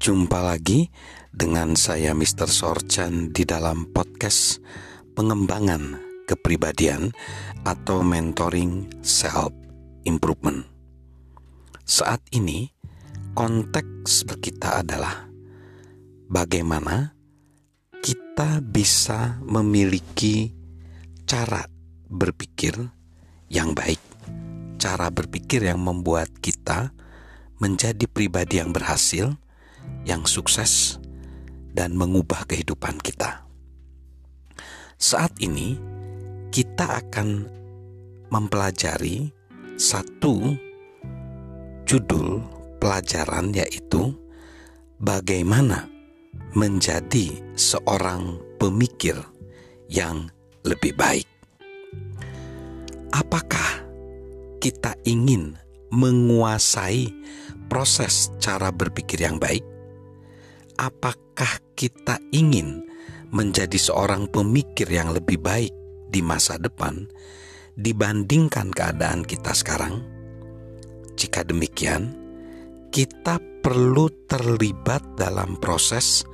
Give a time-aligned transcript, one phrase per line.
[0.00, 0.88] Jumpa lagi
[1.28, 2.48] dengan saya Mr.
[2.48, 4.56] Sorchan di dalam podcast
[5.12, 7.12] pengembangan kepribadian
[7.68, 9.52] atau mentoring self
[10.08, 10.64] improvement.
[11.84, 12.72] Saat ini
[13.36, 15.28] konteks kita adalah
[16.32, 17.12] bagaimana
[18.00, 20.48] kita bisa memiliki
[21.28, 21.60] cara
[22.08, 22.72] berpikir
[23.52, 24.00] yang baik,
[24.80, 26.88] cara berpikir yang membuat kita
[27.60, 29.36] menjadi pribadi yang berhasil
[30.04, 30.98] yang sukses
[31.70, 33.46] dan mengubah kehidupan kita.
[35.00, 35.80] Saat ini,
[36.50, 37.48] kita akan
[38.28, 39.32] mempelajari
[39.80, 40.54] satu
[41.88, 42.42] judul
[42.82, 44.12] pelajaran, yaitu
[45.00, 45.88] bagaimana
[46.52, 49.16] menjadi seorang pemikir
[49.88, 50.28] yang
[50.66, 51.26] lebih baik.
[53.10, 53.82] Apakah
[54.60, 55.56] kita ingin
[55.90, 57.10] menguasai
[57.66, 59.69] proses cara berpikir yang baik?
[60.80, 62.88] Apakah kita ingin
[63.28, 65.76] menjadi seorang pemikir yang lebih baik
[66.08, 67.04] di masa depan
[67.76, 70.00] dibandingkan keadaan kita sekarang?
[71.20, 72.16] Jika demikian,
[72.88, 76.24] kita perlu terlibat dalam proses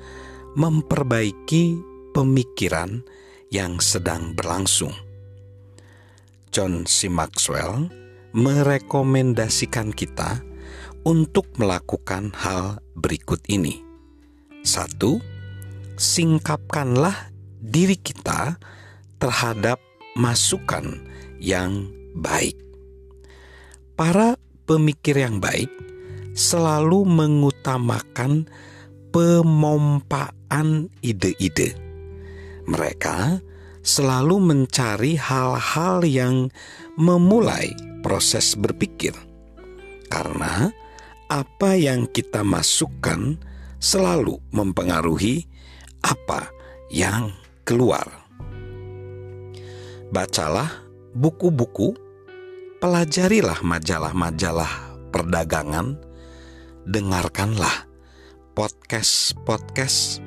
[0.55, 1.75] memperbaiki
[2.15, 3.03] pemikiran
[3.51, 4.95] yang sedang berlangsung.
[6.55, 7.11] John C.
[7.11, 7.91] Maxwell
[8.31, 10.41] merekomendasikan kita
[11.05, 13.86] untuk melakukan hal berikut ini
[14.67, 15.23] satu,
[15.97, 17.31] singkapkanlah
[17.63, 18.59] diri kita
[19.23, 19.81] terhadap
[20.19, 21.01] masukan
[21.41, 22.59] yang baik.
[23.97, 24.37] Para
[24.69, 25.71] pemikir yang baik
[26.37, 28.45] selalu mengutamakan
[29.09, 31.73] pemompaan ide-ide.
[32.69, 33.41] Mereka
[33.81, 36.51] selalu mencari hal-hal yang
[36.99, 37.73] memulai
[38.05, 39.15] proses berpikir,
[40.13, 40.75] karena
[41.31, 43.39] apa yang kita masukkan
[43.79, 45.45] selalu mempengaruhi
[46.05, 46.51] apa
[46.93, 47.35] yang
[47.67, 48.07] keluar.
[50.13, 50.71] Bacalah
[51.13, 51.97] buku-buku,
[52.79, 54.71] pelajarilah majalah-majalah
[55.11, 55.99] perdagangan,
[56.87, 57.91] dengarkanlah
[58.55, 60.23] podcast-podcast,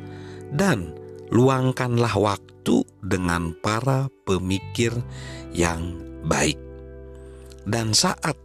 [0.52, 0.94] dan
[1.32, 4.94] luangkanlah waktu dengan para pemikir
[5.56, 6.60] yang baik.
[7.70, 8.38] Dan saat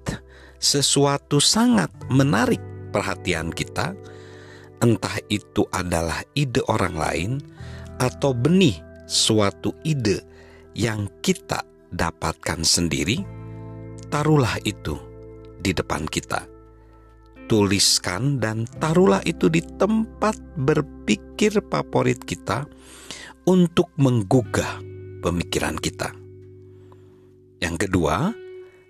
[0.61, 2.61] sesuatu sangat menarik
[2.93, 3.93] perhatian kita,
[4.83, 7.31] entah itu adalah ide orang lain
[8.01, 10.25] atau benih suatu ide
[10.75, 11.63] yang kita
[11.95, 13.23] dapatkan sendiri,
[14.11, 14.99] taruhlah itu
[15.63, 16.51] di depan kita.
[17.45, 22.65] Tuliskan dan taruhlah itu di tempat berpikir favorit kita
[23.45, 24.81] untuk menggugah
[25.21, 26.09] pemikiran kita.
[27.61, 28.33] Yang kedua,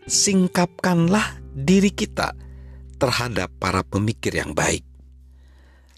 [0.07, 2.33] singkapkanlah diri kita
[2.97, 4.94] terhadap para pemikir yang baik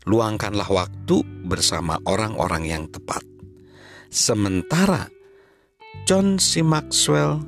[0.07, 3.27] luangkanlah waktu bersama orang-orang yang tepat.
[4.07, 5.11] Sementara
[6.07, 6.63] John C.
[6.63, 7.43] Maxwell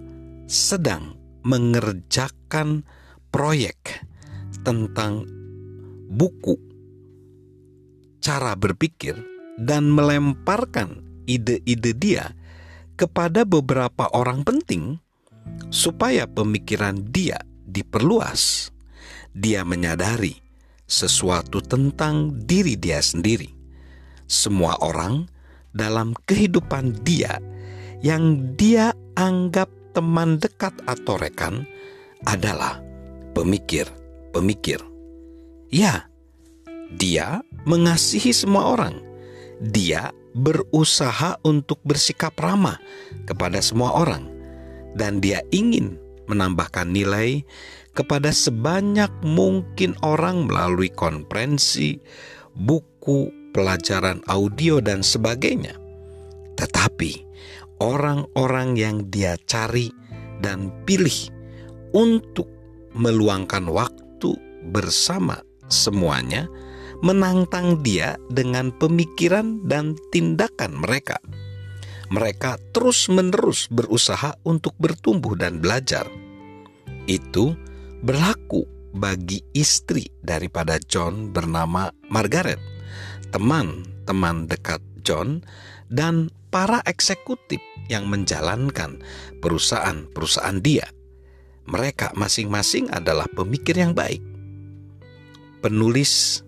[0.50, 1.14] sedang
[1.46, 2.82] mengerjakan
[3.30, 4.02] proyek
[4.66, 5.22] tentang
[6.10, 6.58] buku
[8.18, 9.14] cara berpikir
[9.62, 12.34] dan melemparkan ide-ide dia
[12.98, 14.98] kepada beberapa orang penting
[15.70, 18.74] supaya pemikiran dia diperluas.
[19.38, 20.47] Dia menyadari
[20.88, 23.52] sesuatu tentang diri dia sendiri.
[24.24, 25.28] Semua orang
[25.76, 27.38] dalam kehidupan dia
[28.00, 31.68] yang dia anggap teman dekat atau rekan
[32.26, 32.80] adalah
[33.36, 34.80] pemikir-pemikir.
[35.68, 36.08] Ya,
[36.96, 38.96] dia mengasihi semua orang.
[39.60, 42.78] Dia berusaha untuk bersikap ramah
[43.26, 44.30] kepada semua orang,
[44.94, 47.42] dan dia ingin menambahkan nilai
[47.96, 51.98] kepada sebanyak mungkin orang melalui konferensi,
[52.54, 55.74] buku, pelajaran audio, dan sebagainya.
[56.54, 57.26] Tetapi
[57.82, 59.90] orang-orang yang dia cari
[60.38, 61.34] dan pilih
[61.94, 62.46] untuk
[62.94, 64.34] meluangkan waktu
[64.70, 66.46] bersama semuanya
[67.02, 71.18] menantang dia dengan pemikiran dan tindakan mereka.
[72.08, 76.08] Mereka terus-menerus berusaha untuk bertumbuh dan belajar.
[77.08, 77.56] Itu
[78.04, 82.60] berlaku bagi istri daripada John bernama Margaret,
[83.32, 85.40] teman-teman dekat John,
[85.88, 89.00] dan para eksekutif yang menjalankan
[89.40, 90.84] perusahaan-perusahaan dia.
[91.68, 94.20] Mereka masing-masing adalah pemikir yang baik.
[95.64, 96.44] Penulis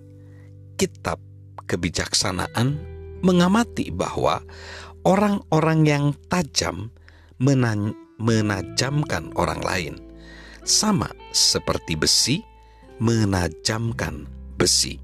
[0.77, 1.21] kitab
[1.69, 2.77] kebijaksanaan
[3.25, 4.45] mengamati bahwa
[5.09, 6.93] orang-orang yang tajam
[8.21, 10.10] menajamkan orang lain
[10.65, 12.37] sama seperti besi
[13.01, 14.29] menajamkan
[14.61, 15.01] besi.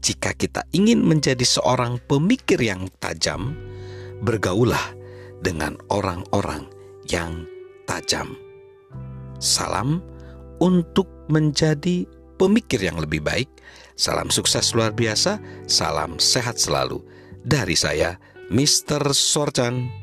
[0.00, 3.52] jika kita ingin menjadi seorang pemikir yang tajam,
[4.24, 4.96] bergaulah
[5.44, 6.64] dengan orang-orang
[7.08, 7.44] yang
[7.84, 8.32] tajam.
[9.40, 10.00] Salam
[10.60, 12.08] untuk menjadi
[12.40, 13.48] pemikir yang lebih baik.
[13.96, 15.36] Salam sukses luar biasa,
[15.68, 17.04] salam sehat selalu.
[17.44, 18.16] Dari saya,
[18.48, 19.12] Mr.
[19.12, 19.99] Sorjan.